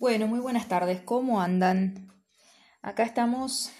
[0.00, 1.00] Bueno, muy buenas tardes.
[1.00, 2.12] ¿Cómo andan?
[2.82, 3.72] Acá estamos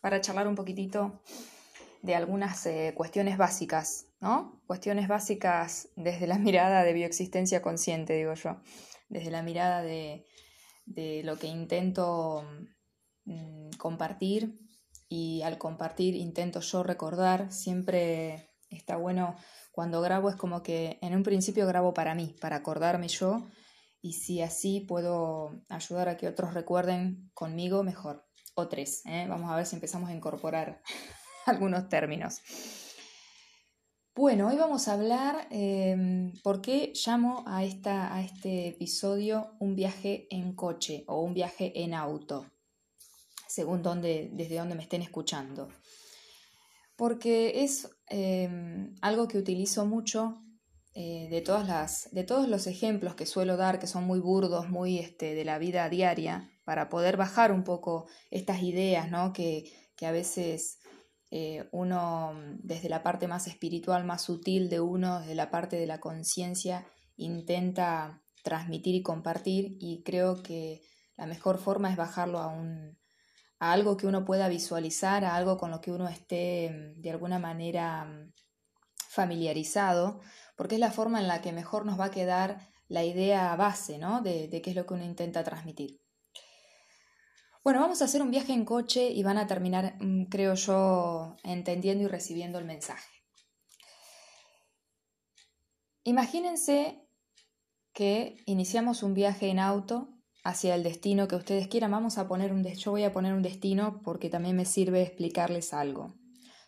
[0.00, 1.22] para charlar un poquitito
[2.02, 4.60] de algunas eh, cuestiones básicas, ¿no?
[4.66, 8.56] Cuestiones básicas desde la mirada de bioexistencia consciente, digo yo,
[9.08, 10.26] desde la mirada de,
[10.86, 12.44] de lo que intento
[13.26, 14.58] mm, compartir
[15.08, 19.36] y al compartir intento yo recordar, siempre está bueno
[19.70, 23.46] cuando grabo es como que en un principio grabo para mí, para acordarme yo
[24.06, 28.24] y si así puedo ayudar a que otros recuerden conmigo, mejor.
[28.54, 29.26] O tres, ¿eh?
[29.28, 30.80] vamos a ver si empezamos a incorporar
[31.46, 32.40] algunos términos.
[34.14, 39.74] Bueno, hoy vamos a hablar eh, por qué llamo a, esta, a este episodio un
[39.74, 42.46] viaje en coche o un viaje en auto,
[43.48, 45.68] según desde donde me estén escuchando.
[46.96, 50.42] Porque es eh, algo que utilizo mucho
[50.98, 54.70] eh, de, todas las, de todos los ejemplos que suelo dar, que son muy burdos,
[54.70, 59.34] muy este, de la vida diaria, para poder bajar un poco estas ideas ¿no?
[59.34, 60.78] que, que a veces
[61.30, 65.86] eh, uno desde la parte más espiritual, más sutil de uno, desde la parte de
[65.86, 66.86] la conciencia,
[67.16, 70.80] intenta transmitir y compartir y creo que
[71.18, 72.98] la mejor forma es bajarlo a, un,
[73.58, 77.38] a algo que uno pueda visualizar, a algo con lo que uno esté de alguna
[77.38, 78.30] manera
[79.10, 80.20] familiarizado,
[80.56, 83.98] porque es la forma en la que mejor nos va a quedar la idea base
[83.98, 84.22] ¿no?
[84.22, 86.00] de, qué es lo que uno intenta transmitir.
[87.62, 91.36] Bueno, vamos a hacer un viaje en coche y van a terminar, mm, creo yo,
[91.42, 93.10] entendiendo y recibiendo el mensaje.
[96.04, 97.02] Imagínense
[97.92, 101.90] que iniciamos un viaje en auto hacia el destino que ustedes quieran.
[101.90, 105.74] Vamos a poner un yo voy a poner un destino porque también me sirve explicarles
[105.74, 106.14] algo.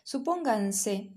[0.03, 1.13] Supónganse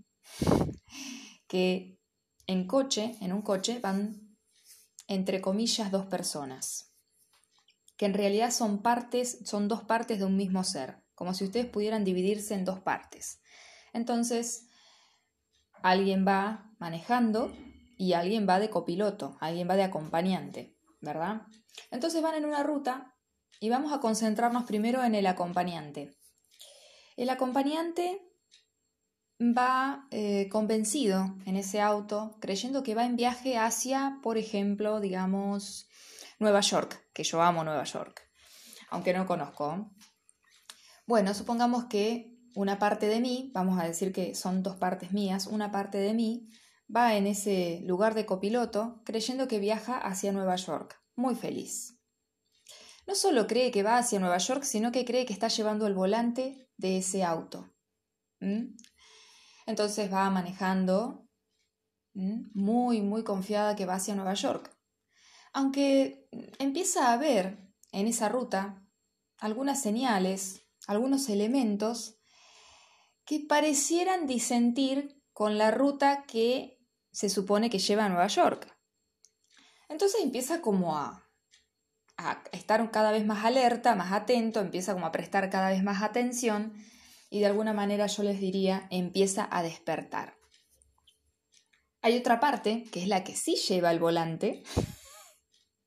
[1.48, 1.98] que
[2.46, 4.36] en coche, en un coche van
[5.08, 6.92] entre comillas dos personas
[8.02, 11.66] que en realidad son partes, son dos partes de un mismo ser, como si ustedes
[11.66, 13.40] pudieran dividirse en dos partes.
[13.92, 14.66] Entonces,
[15.84, 17.52] alguien va manejando
[17.96, 21.42] y alguien va de copiloto, alguien va de acompañante, ¿verdad?
[21.92, 23.14] Entonces van en una ruta
[23.60, 26.16] y vamos a concentrarnos primero en el acompañante.
[27.16, 28.20] El acompañante
[29.50, 35.88] va eh, convencido en ese auto, creyendo que va en viaje hacia, por ejemplo, digamos,
[36.38, 38.22] Nueva York, que yo amo Nueva York,
[38.90, 39.90] aunque no conozco.
[41.06, 45.46] Bueno, supongamos que una parte de mí, vamos a decir que son dos partes mías,
[45.46, 46.48] una parte de mí
[46.94, 51.98] va en ese lugar de copiloto creyendo que viaja hacia Nueva York, muy feliz.
[53.06, 55.94] No solo cree que va hacia Nueva York, sino que cree que está llevando el
[55.94, 57.68] volante de ese auto.
[59.72, 61.26] Entonces va manejando
[62.14, 64.70] muy, muy confiada que va hacia Nueva York
[65.52, 66.28] aunque
[66.58, 67.58] empieza a ver
[67.92, 68.82] en esa ruta
[69.38, 72.18] algunas señales, algunos elementos
[73.24, 76.78] que parecieran disentir con la ruta que
[77.12, 78.66] se supone que lleva a Nueva York.
[79.88, 81.30] Entonces empieza como a,
[82.16, 86.02] a estar cada vez más alerta, más atento, empieza como a prestar cada vez más
[86.02, 86.72] atención
[87.32, 90.36] y de alguna manera yo les diría empieza a despertar.
[92.02, 94.62] Hay otra parte, que es la que sí lleva el volante,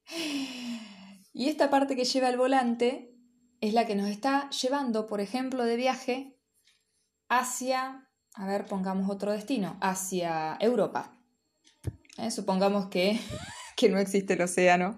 [1.33, 3.15] y esta parte que lleva el volante
[3.61, 6.35] es la que nos está llevando, por ejemplo, de viaje
[7.29, 11.15] hacia, a ver, pongamos otro destino, hacia Europa.
[12.17, 12.31] ¿Eh?
[12.31, 13.19] Supongamos que,
[13.77, 14.97] que no existe el océano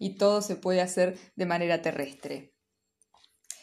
[0.00, 2.52] y todo se puede hacer de manera terrestre.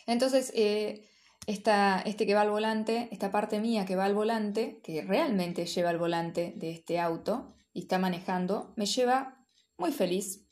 [0.08, 1.11] Entonces, eh,
[1.48, 5.92] este que va al volante, esta parte mía que va al volante, que realmente lleva
[5.92, 9.46] el volante de este auto y está manejando, me lleva
[9.78, 10.48] muy feliz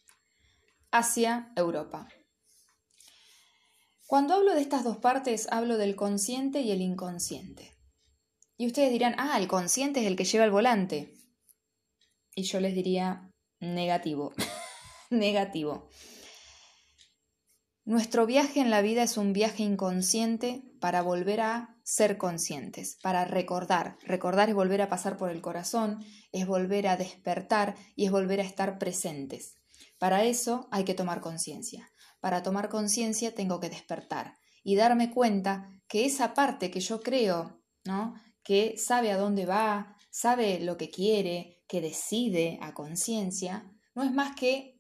[0.92, 2.08] hacia Europa.
[4.08, 7.78] Cuando hablo de estas dos partes, hablo del consciente y el inconsciente.
[8.58, 11.14] Y ustedes dirán, ah, el consciente es el que lleva el volante.
[12.34, 14.34] Y yo les diría, negativo,
[15.12, 15.90] negativo.
[17.90, 23.26] Nuestro viaje en la vida es un viaje inconsciente para volver a ser conscientes, para
[23.26, 23.98] recordar.
[24.04, 28.42] Recordar es volver a pasar por el corazón, es volver a despertar y es volver
[28.42, 29.56] a estar presentes.
[29.98, 31.92] Para eso hay que tomar conciencia.
[32.20, 37.60] Para tomar conciencia tengo que despertar y darme cuenta que esa parte que yo creo,
[37.86, 38.14] ¿no?
[38.44, 43.66] que sabe a dónde va, sabe lo que quiere, que decide a conciencia,
[43.96, 44.79] no es más que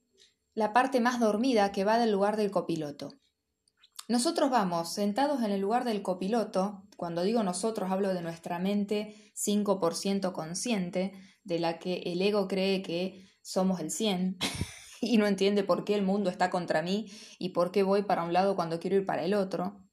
[0.53, 3.19] la parte más dormida que va del lugar del copiloto.
[4.07, 9.31] Nosotros vamos sentados en el lugar del copiloto, cuando digo nosotros hablo de nuestra mente
[9.35, 11.13] 5% consciente,
[11.43, 14.37] de la que el ego cree que somos el 100,
[15.01, 18.23] y no entiende por qué el mundo está contra mí y por qué voy para
[18.23, 19.85] un lado cuando quiero ir para el otro.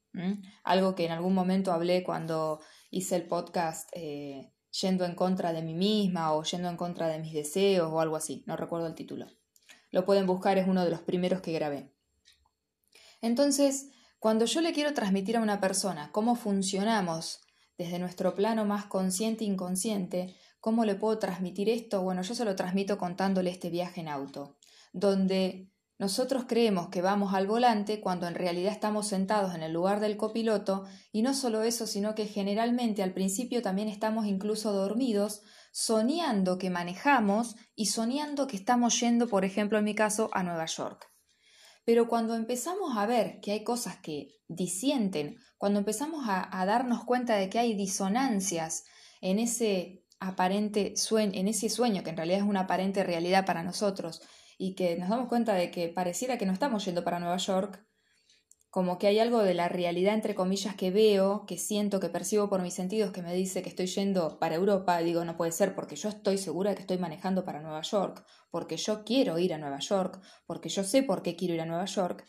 [0.64, 2.60] Algo que en algún momento hablé cuando
[2.90, 4.50] hice el podcast eh,
[4.80, 8.16] yendo en contra de mí misma o yendo en contra de mis deseos o algo
[8.16, 9.26] así, no recuerdo el título.
[9.96, 11.90] Lo pueden buscar, es uno de los primeros que grabé.
[13.22, 13.88] Entonces,
[14.18, 17.40] cuando yo le quiero transmitir a una persona cómo funcionamos
[17.78, 22.02] desde nuestro plano más consciente e inconsciente, ¿cómo le puedo transmitir esto?
[22.02, 24.58] Bueno, yo se lo transmito contándole este viaje en auto,
[24.92, 30.00] donde nosotros creemos que vamos al volante cuando en realidad estamos sentados en el lugar
[30.00, 35.40] del copiloto y no solo eso, sino que generalmente al principio también estamos incluso dormidos,
[35.72, 40.66] soñando que manejamos y soñando que estamos yendo, por ejemplo, en mi caso, a Nueva
[40.66, 41.10] York.
[41.86, 47.04] Pero cuando empezamos a ver que hay cosas que disienten, cuando empezamos a, a darnos
[47.04, 48.84] cuenta de que hay disonancias
[49.22, 53.62] en ese aparente sueño, en ese sueño que en realidad es una aparente realidad para
[53.62, 54.20] nosotros,
[54.58, 57.86] y que nos damos cuenta de que pareciera que no estamos yendo para Nueva York,
[58.70, 62.50] como que hay algo de la realidad, entre comillas, que veo, que siento, que percibo
[62.50, 65.74] por mis sentidos, que me dice que estoy yendo para Europa, digo, no puede ser,
[65.74, 69.54] porque yo estoy segura de que estoy manejando para Nueva York, porque yo quiero ir
[69.54, 72.26] a Nueva York, porque yo sé por qué quiero ir a Nueva York.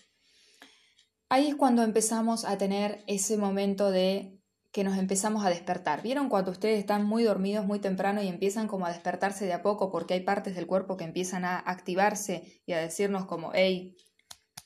[1.28, 4.37] Ahí es cuando empezamos a tener ese momento de
[4.78, 6.04] que nos empezamos a despertar.
[6.04, 9.64] ¿Vieron cuando ustedes están muy dormidos muy temprano y empiezan como a despertarse de a
[9.64, 13.98] poco porque hay partes del cuerpo que empiezan a activarse y a decirnos como, hey,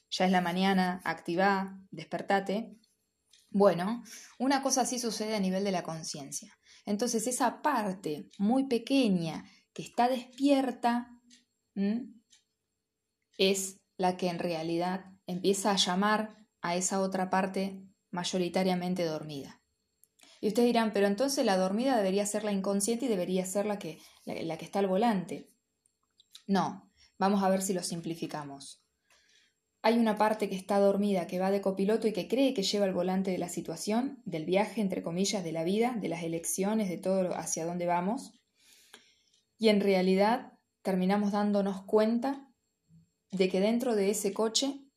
[0.09, 2.75] ya es la mañana, activa, despertate?
[3.51, 4.03] Bueno,
[4.37, 6.59] una cosa así sucede a nivel de la conciencia.
[6.85, 11.07] Entonces esa parte muy pequeña que está despierta
[13.37, 19.60] es la que en realidad empieza a llamar a esa otra parte mayoritariamente dormida.
[20.41, 23.77] Y ustedes dirán, pero entonces la dormida debería ser la inconsciente y debería ser la
[23.77, 25.51] que, la, que está al volante.
[26.47, 28.83] No, vamos a ver si lo simplificamos.
[29.83, 32.87] Hay una parte que está dormida, que va de copiloto y que cree que lleva
[32.87, 36.89] el volante de la situación, del viaje, entre comillas, de la vida, de las elecciones,
[36.89, 38.33] de todo hacia dónde vamos.
[39.59, 42.51] Y en realidad terminamos dándonos cuenta
[43.29, 44.87] de que dentro de ese coche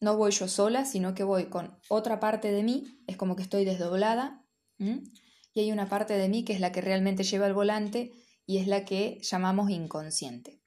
[0.00, 3.42] no voy yo sola, sino que voy con otra parte de mí, es como que
[3.42, 4.43] estoy desdoblada
[4.78, 8.12] y hay una parte de mí que es la que realmente lleva el volante
[8.46, 10.60] y es la que llamamos inconsciente.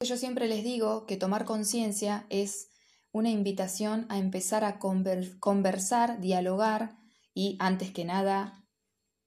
[0.00, 2.68] Yo siempre les digo que tomar conciencia es
[3.12, 6.96] una invitación a empezar a conversar, dialogar
[7.32, 8.62] y, antes que nada,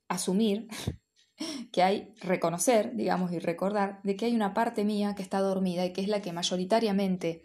[0.07, 0.67] asumir
[1.71, 5.85] que hay, reconocer, digamos, y recordar de que hay una parte mía que está dormida
[5.85, 7.43] y que es la que mayoritariamente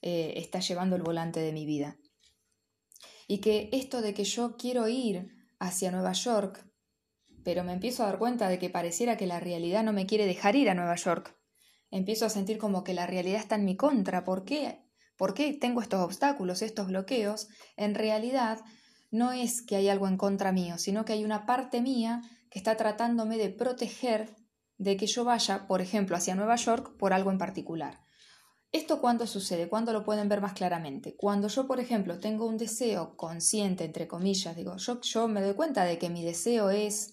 [0.00, 1.98] eh, está llevando el volante de mi vida.
[3.28, 6.66] Y que esto de que yo quiero ir hacia Nueva York,
[7.44, 10.26] pero me empiezo a dar cuenta de que pareciera que la realidad no me quiere
[10.26, 11.36] dejar ir a Nueva York.
[11.90, 14.24] Empiezo a sentir como que la realidad está en mi contra.
[14.24, 14.84] ¿Por qué?
[15.16, 17.48] ¿Por qué tengo estos obstáculos, estos bloqueos?
[17.76, 18.60] En realidad
[19.12, 22.58] no es que hay algo en contra mío, sino que hay una parte mía que
[22.58, 24.34] está tratándome de proteger
[24.78, 28.00] de que yo vaya, por ejemplo, hacia Nueva York por algo en particular.
[28.72, 29.68] ¿Esto cuándo sucede?
[29.68, 31.14] ¿Cuándo lo pueden ver más claramente?
[31.14, 35.52] Cuando yo, por ejemplo, tengo un deseo consciente, entre comillas, digo, yo, yo me doy
[35.52, 37.12] cuenta de que mi deseo es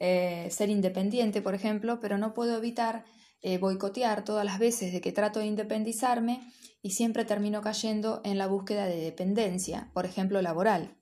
[0.00, 3.06] eh, ser independiente, por ejemplo, pero no puedo evitar
[3.40, 6.52] eh, boicotear todas las veces de que trato de independizarme
[6.82, 10.98] y siempre termino cayendo en la búsqueda de dependencia, por ejemplo, laboral.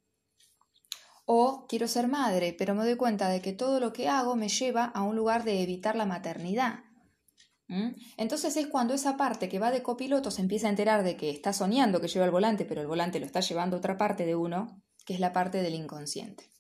[1.25, 4.49] O quiero ser madre, pero me doy cuenta de que todo lo que hago me
[4.49, 6.90] lleva a un lugar de evitar la maternidad.
[7.71, 7.95] ¿Mm?
[8.17, 11.31] Entonces es cuando esa parte que va de copiloto se empieza a enterar de que
[11.31, 14.35] está soñando que lleva el volante, pero el volante lo está llevando otra parte de
[14.35, 16.51] uno, que es la parte del inconsciente.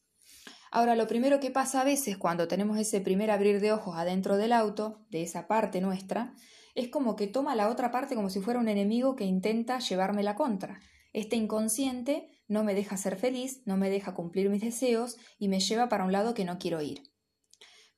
[0.70, 4.36] Ahora, lo primero que pasa a veces cuando tenemos ese primer abrir de ojos adentro
[4.36, 6.32] del auto, de esa parte nuestra,
[6.76, 10.22] es como que toma la otra parte como si fuera un enemigo que intenta llevarme
[10.22, 10.78] la contra.
[11.12, 15.58] Este inconsciente no me deja ser feliz, no me deja cumplir mis deseos y me
[15.58, 17.02] lleva para un lado que no quiero ir.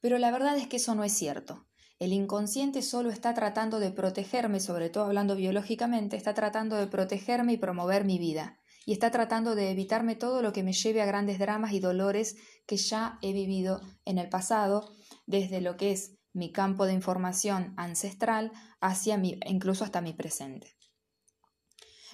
[0.00, 1.66] Pero la verdad es que eso no es cierto.
[2.02, 7.52] El inconsciente solo está tratando de protegerme, sobre todo hablando biológicamente, está tratando de protegerme
[7.52, 8.59] y promover mi vida.
[8.85, 12.35] Y está tratando de evitarme todo lo que me lleve a grandes dramas y dolores
[12.66, 14.90] que ya he vivido en el pasado,
[15.26, 20.75] desde lo que es mi campo de información ancestral hacia mi, incluso hasta mi presente.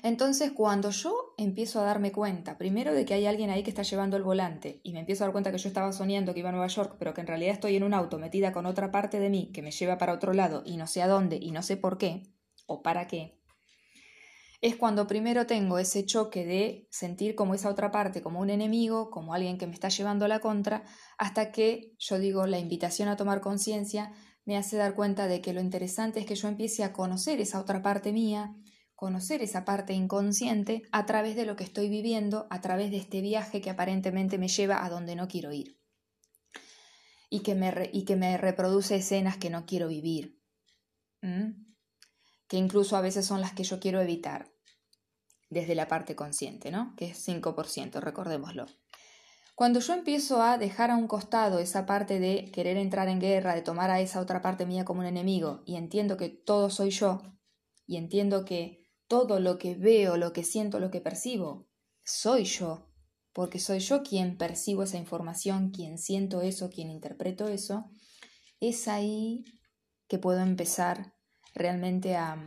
[0.03, 3.83] Entonces, cuando yo empiezo a darme cuenta, primero de que hay alguien ahí que está
[3.83, 6.49] llevando el volante, y me empiezo a dar cuenta que yo estaba soñando que iba
[6.49, 9.19] a Nueva York, pero que en realidad estoy en un auto metida con otra parte
[9.21, 11.63] de mí que me lleva para otro lado y no sé a dónde y no
[11.63, 12.23] sé por qué
[12.67, 13.39] o para qué,
[14.61, 19.09] es cuando primero tengo ese choque de sentir como esa otra parte, como un enemigo,
[19.09, 20.85] como alguien que me está llevando a la contra,
[21.17, 24.13] hasta que yo digo la invitación a tomar conciencia
[24.45, 27.61] me hace dar cuenta de que lo interesante es que yo empiece a conocer esa
[27.61, 28.57] otra parte mía,
[28.99, 33.21] conocer esa parte inconsciente a través de lo que estoy viviendo, a través de este
[33.21, 35.79] viaje que aparentemente me lleva a donde no quiero ir
[37.31, 40.43] y que me, y que me reproduce escenas que no quiero vivir,
[41.21, 44.51] que incluso a veces son las que yo quiero evitar
[45.49, 46.97] desde la parte consciente, ¿no?
[46.97, 48.67] que es 5%, recordémoslo.
[49.55, 53.55] Cuando yo empiezo a dejar a un costado esa parte de querer entrar en guerra,
[53.55, 56.91] de tomar a esa otra parte mía como un enemigo, y entiendo que todo soy
[56.91, 57.23] yo,
[57.87, 61.67] y entiendo que todo lo que veo, lo que siento, lo que percibo,
[62.05, 62.89] soy yo,
[63.33, 67.91] porque soy yo quien percibo esa información, quien siento eso, quien interpreto eso,
[68.61, 69.45] es ahí
[70.09, 71.15] que puedo empezar
[71.55, 72.45] realmente a,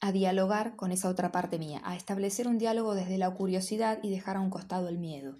[0.00, 4.10] a dialogar con esa otra parte mía, a establecer un diálogo desde la curiosidad y
[4.10, 5.36] dejar a un costado el miedo.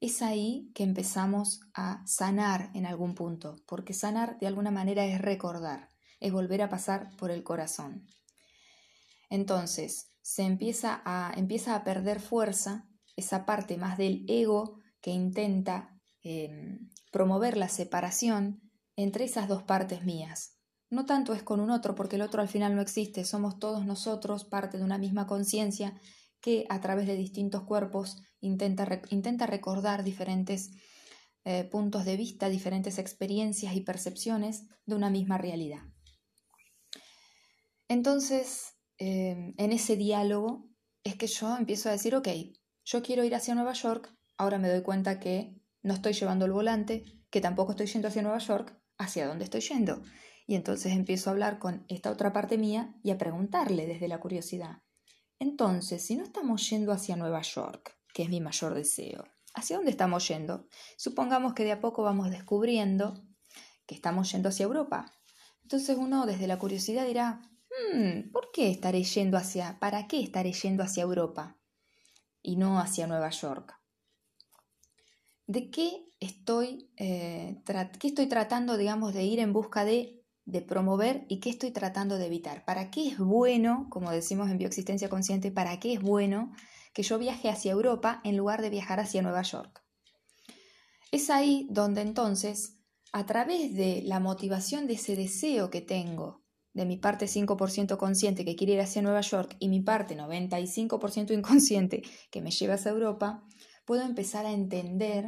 [0.00, 5.20] Es ahí que empezamos a sanar en algún punto, porque sanar de alguna manera es
[5.20, 5.88] recordar,
[6.20, 8.06] es volver a pasar por el corazón.
[9.28, 15.98] Entonces, se empieza a, empieza a perder fuerza esa parte más del ego que intenta
[16.22, 18.60] em, promover la separación
[18.96, 20.58] entre esas dos partes mías.
[20.90, 23.84] No tanto es con un otro, porque el otro al final no existe, somos todos
[23.84, 25.98] nosotros parte de una misma conciencia
[26.40, 30.70] que a través de distintos cuerpos intenta, intenta recordar diferentes
[31.44, 35.82] eh, puntos de vista, diferentes experiencias y percepciones de una misma realidad.
[37.88, 40.68] Entonces, em, en ese diálogo
[41.04, 42.28] es que yo empiezo a decir, ok,
[42.84, 46.52] yo quiero ir hacia Nueva York, ahora me doy cuenta que no estoy llevando el
[46.52, 50.02] volante, que tampoco estoy yendo hacia Nueva York, ¿hacia dónde estoy yendo?
[50.46, 54.20] Y entonces empiezo a hablar con esta otra parte mía y a preguntarle desde la
[54.20, 54.82] curiosidad,
[55.40, 59.24] entonces, si no estamos yendo hacia Nueva York, que es mi mayor deseo,
[59.54, 60.66] ¿hacia dónde estamos yendo?
[60.96, 63.24] Supongamos que de a poco vamos descubriendo
[63.86, 65.12] que estamos yendo hacia Europa.
[65.62, 67.40] Entonces uno desde la curiosidad dirá,
[67.70, 71.56] hmm, ¿por qué estaré yendo hacia, para qué estaré yendo hacia Europa
[72.42, 73.74] y no hacia Nueva York?
[75.46, 77.62] ¿De qué estoy, eh,
[77.98, 82.16] qué estoy tratando, digamos, de ir en busca de de promover y qué estoy tratando
[82.16, 82.64] de evitar.
[82.64, 86.52] ¿Para qué es bueno, como decimos en bioexistencia consciente, para qué es bueno
[86.94, 89.84] que yo viaje hacia Europa en lugar de viajar hacia Nueva York?
[91.12, 92.78] Es ahí donde entonces,
[93.12, 96.42] a través de la motivación de ese deseo que tengo,
[96.78, 101.32] de mi parte 5% consciente que quiere ir hacia Nueva York y mi parte 95%
[101.32, 103.44] inconsciente que me lleva hacia Europa,
[103.84, 105.26] puedo empezar a entender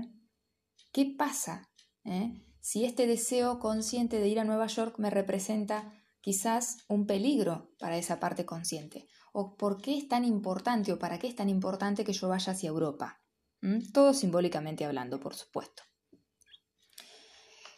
[0.93, 1.69] qué pasa.
[2.05, 2.41] ¿eh?
[2.61, 7.97] si este deseo consciente de ir a Nueva York me representa quizás un peligro para
[7.97, 12.05] esa parte consciente, o por qué es tan importante o para qué es tan importante
[12.05, 13.21] que yo vaya hacia Europa.
[13.93, 15.83] Todo simbólicamente hablando, por supuesto.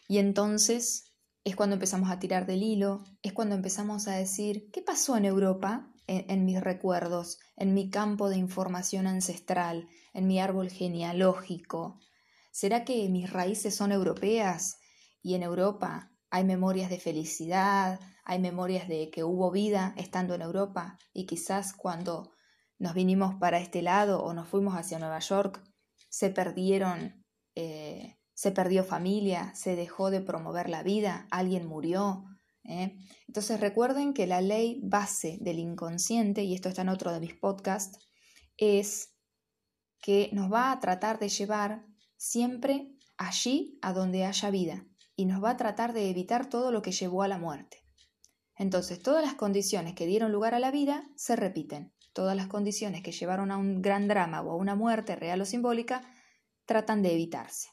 [0.09, 1.12] Y entonces
[1.44, 5.25] es cuando empezamos a tirar del hilo, es cuando empezamos a decir, ¿qué pasó en
[5.25, 5.88] Europa?
[6.08, 12.00] en mis recuerdos, en mi campo de información ancestral, en mi árbol genealógico,
[12.52, 14.78] ¿Será que mis raíces son europeas
[15.22, 20.42] y en Europa hay memorias de felicidad, hay memorias de que hubo vida estando en
[20.42, 20.99] Europa.
[21.14, 22.30] Y quizás cuando
[22.78, 25.62] nos vinimos para este lado o nos fuimos hacia Nueva York
[26.11, 32.25] se perdieron, eh, se perdió familia, se dejó de promover la vida, alguien murió.
[32.64, 32.99] ¿eh?
[33.28, 37.34] Entonces recuerden que la ley base del inconsciente, y esto está en otro de mis
[37.34, 38.00] podcasts,
[38.56, 39.14] es
[40.00, 45.40] que nos va a tratar de llevar siempre allí a donde haya vida y nos
[45.40, 47.84] va a tratar de evitar todo lo que llevó a la muerte.
[48.56, 51.94] Entonces, todas las condiciones que dieron lugar a la vida se repiten.
[52.12, 55.44] Todas las condiciones que llevaron a un gran drama o a una muerte real o
[55.44, 56.02] simbólica
[56.66, 57.68] tratan de evitarse.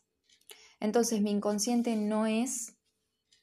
[0.79, 2.75] Entonces, mi inconsciente no es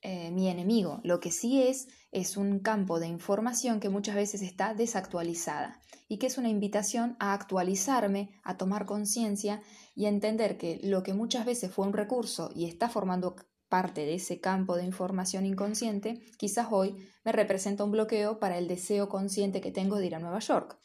[0.02, 1.00] eh, mi enemigo.
[1.02, 6.18] Lo que sí es es un campo de información que muchas veces está desactualizada y
[6.18, 9.60] que es una invitación a actualizarme, a tomar conciencia
[9.94, 13.36] y a entender que lo que muchas veces fue un recurso y está formando
[13.68, 18.68] parte de ese campo de información inconsciente, quizás hoy me representa un bloqueo para el
[18.68, 20.78] deseo consciente que tengo de ir a Nueva York.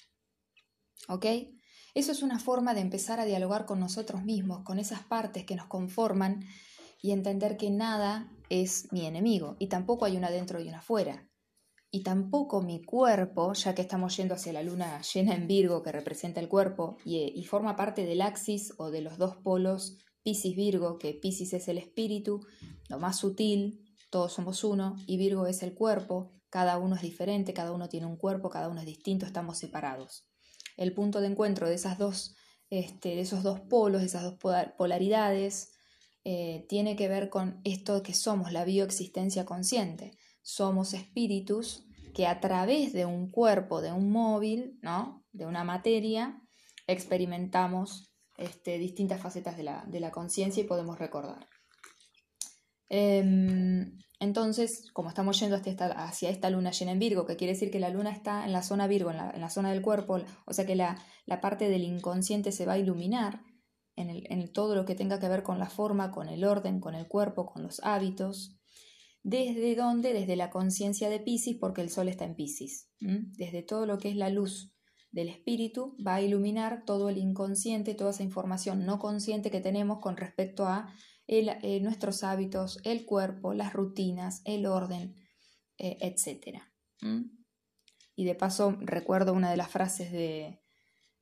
[1.07, 1.25] ¿Ok?
[1.93, 5.55] Eso es una forma de empezar a dialogar con nosotros mismos, con esas partes que
[5.55, 6.45] nos conforman
[7.01, 11.27] y entender que nada es mi enemigo y tampoco hay una dentro y una afuera.
[11.93, 15.91] Y tampoco mi cuerpo, ya que estamos yendo hacia la luna llena en Virgo que
[15.91, 21.13] representa el cuerpo y, forma parte del axis o de los dos polos Piscis-Virgo, que
[21.13, 22.45] Piscis es el espíritu,
[22.87, 27.53] lo más sutil, todos somos uno, y Virgo es el cuerpo, cada uno es diferente,
[27.53, 30.31] cada uno tiene un cuerpo, cada uno es distinto, estamos separados.
[30.77, 32.35] El punto de encuentro de, esas dos,
[32.69, 34.37] este, de esos dos polos, de esas dos
[34.77, 35.73] polaridades,
[36.23, 40.11] eh, tiene que ver con esto que somos, la bioexistencia consciente.
[40.41, 45.25] Somos espíritus que a través de un cuerpo, de un móvil, ¿no?
[45.31, 46.41] de una materia,
[46.87, 51.47] experimentamos este, distintas facetas de la, de la conciencia y podemos recordar.
[52.93, 57.79] Em, entonces, como estamos yendo hacia esta, luna llena en Virgo, que quiere decir que
[57.79, 60.75] la luna está en la zona Virgo, en la, zona del cuerpo, o sea que
[60.75, 60.97] la,
[61.41, 63.43] parte del inconsciente se va a iluminar
[63.95, 66.93] en, en, todo lo que tenga que ver con la forma, con el orden, con
[66.93, 68.59] el cuerpo, con los hábitos.
[69.23, 70.11] ¿Desde dónde?
[70.11, 72.89] Desde la conciencia de Pisces, porque el Sol está en Pisces.
[72.99, 74.73] Desde todo lo que es la luz
[75.13, 79.99] del espíritu va a iluminar todo el inconsciente, toda esa información no consciente que tenemos
[79.99, 80.93] con respecto a
[81.33, 85.15] eh, nuestros hábitos, el cuerpo, las rutinas, el orden,
[85.77, 86.61] eh, etc.
[88.15, 90.61] Y de paso recuerdo una de las frases de,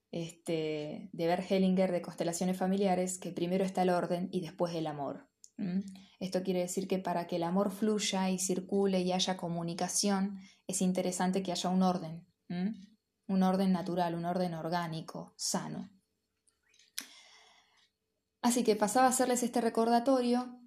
[0.09, 4.87] este, de Bert Hellinger de Constelaciones Familiares, que primero está el orden y después el
[4.87, 5.29] amor.
[6.19, 10.81] Esto quiere decir que para que el amor fluya y circule y haya comunicación, es
[10.81, 15.91] interesante que haya un orden, un orden natural, un orden orgánico, sano.
[18.41, 20.59] Así que pasaba a hacerles este recordatorio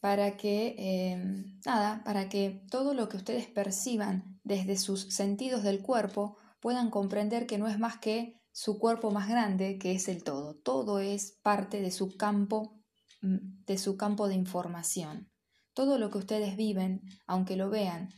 [0.00, 5.82] para que, em, nada, para que todo lo que ustedes perciban desde sus sentidos del
[5.82, 10.24] cuerpo puedan comprender que no es más que su cuerpo más grande, que es el
[10.24, 10.56] todo.
[10.56, 12.82] Todo es parte de su campo,
[13.20, 15.30] de su campo de información.
[15.74, 18.08] Todo lo que ustedes viven, aunque lo vean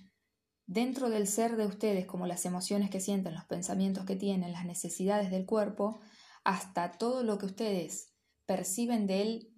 [0.66, 4.64] dentro del ser de ustedes, como las emociones que sienten, los pensamientos que tienen, las
[4.64, 6.00] necesidades del cuerpo,
[6.42, 8.13] hasta todo lo que ustedes
[8.46, 9.54] perciben de él,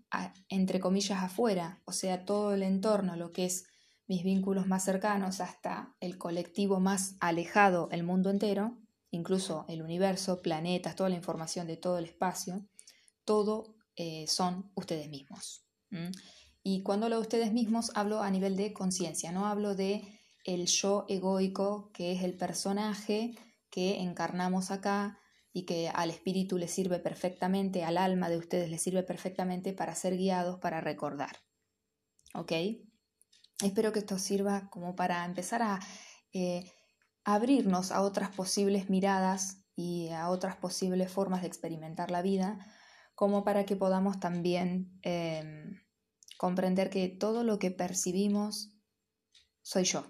[0.48, 3.66] entre comillas, afuera, o sea, todo el entorno, lo que es
[4.06, 8.78] mis vínculos más cercanos hasta el colectivo más alejado, el mundo entero,
[9.10, 12.66] incluso el universo, planetas, toda la información de todo el espacio,
[13.24, 15.64] todo eh, son ustedes mismos.
[16.62, 20.66] Y cuando hablo de ustedes mismos, hablo a nivel de conciencia, no hablo de el
[20.66, 23.34] yo egoico, que es el personaje
[23.70, 25.18] que encarnamos acá,
[25.56, 29.94] y que al espíritu le sirve perfectamente, al alma de ustedes le sirve perfectamente para
[29.94, 31.34] ser guiados, para recordar.
[32.34, 32.52] ¿Ok?
[33.64, 35.80] Espero que esto sirva como para empezar a
[36.34, 36.70] eh,
[37.24, 42.58] abrirnos a otras posibles miradas y a otras posibles formas de experimentar la vida,
[43.14, 45.80] como para que podamos también em,
[46.36, 48.74] comprender que todo lo que percibimos
[49.62, 50.04] soy yo,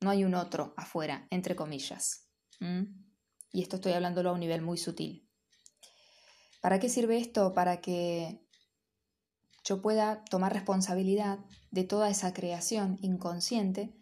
[0.00, 2.28] no hay un otro afuera, entre comillas.
[3.54, 5.30] Y esto estoy hablándolo a un nivel muy sutil.
[6.60, 7.54] ¿Para qué sirve esto?
[7.54, 8.44] Para que
[9.62, 11.38] yo pueda tomar responsabilidad
[11.70, 13.94] de toda esa creación inconsciente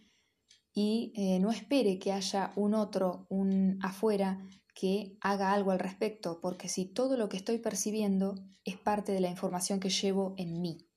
[0.73, 4.41] y eh, no espere que haya un otro, un afuera,
[4.75, 9.21] que haga algo al respecto, porque si todo lo que estoy percibiendo es parte de
[9.21, 10.88] la información que llevo en mí,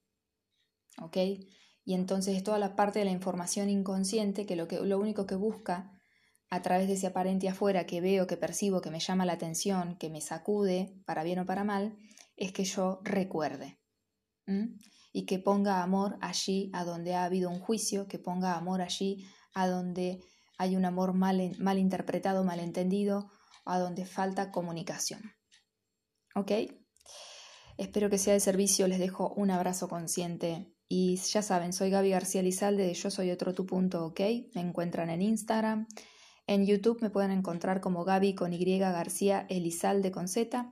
[1.02, 1.18] ¿ok?
[1.84, 5.26] Y entonces es toda la parte de la información inconsciente que lo, que, lo único
[5.26, 5.95] que busca
[6.50, 9.98] a través de ese aparente afuera que veo, que percibo, que me llama la atención,
[9.98, 11.98] que me sacude, para bien o para mal,
[12.38, 13.80] es que yo recuerde.
[15.12, 19.26] Y que ponga amor allí a donde ha habido un juicio, que ponga amor allí
[19.54, 20.22] a donde
[20.58, 23.30] hay un amor mal, mal interpretado, mal entendido,
[23.66, 25.34] a donde falta comunicación.
[26.36, 26.52] ¿Ok?
[27.78, 32.12] Espero que sea de servicio, les dejo un abrazo consciente y ya saben, soy Gaby
[32.12, 34.20] García Lizalde de Yo Soy Otro Tu Punto, ¿ok?
[34.54, 35.88] Me encuentran en Instagram,
[36.48, 40.72] en YouTube me pueden encontrar como Gaby con Y García Elizalde con Z.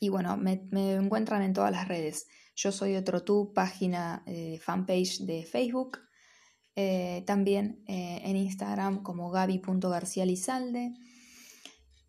[0.00, 2.26] Y bueno, me, encuentran en todas las redes.
[2.54, 5.98] Yo soy otro tú, página eh, fanpage de Facebook.
[6.76, 10.92] Eh, también eh, en Instagram como Lizalde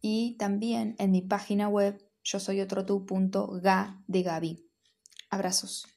[0.01, 4.67] Y también en mi página web yo soy otro tú.ga de Gaby.
[5.29, 5.94] Abrazos.